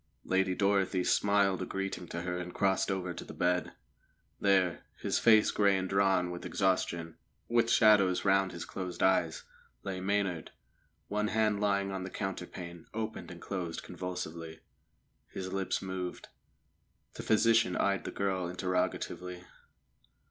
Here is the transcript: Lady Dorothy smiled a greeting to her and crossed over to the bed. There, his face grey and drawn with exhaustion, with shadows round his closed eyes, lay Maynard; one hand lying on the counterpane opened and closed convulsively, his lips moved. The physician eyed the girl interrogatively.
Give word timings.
Lady 0.25 0.55
Dorothy 0.55 1.03
smiled 1.03 1.61
a 1.61 1.65
greeting 1.67 2.07
to 2.07 2.23
her 2.23 2.35
and 2.39 2.55
crossed 2.55 2.89
over 2.89 3.13
to 3.13 3.23
the 3.23 3.35
bed. 3.35 3.73
There, 4.39 4.83
his 4.99 5.19
face 5.19 5.51
grey 5.51 5.77
and 5.77 5.87
drawn 5.87 6.31
with 6.31 6.43
exhaustion, 6.43 7.17
with 7.47 7.69
shadows 7.69 8.25
round 8.25 8.51
his 8.51 8.65
closed 8.65 9.03
eyes, 9.03 9.43
lay 9.83 9.99
Maynard; 10.01 10.53
one 11.07 11.27
hand 11.27 11.61
lying 11.61 11.91
on 11.91 12.01
the 12.01 12.09
counterpane 12.09 12.87
opened 12.95 13.29
and 13.29 13.39
closed 13.39 13.83
convulsively, 13.83 14.61
his 15.27 15.53
lips 15.53 15.83
moved. 15.83 16.29
The 17.13 17.21
physician 17.21 17.77
eyed 17.77 18.03
the 18.03 18.09
girl 18.09 18.47
interrogatively. 18.49 19.43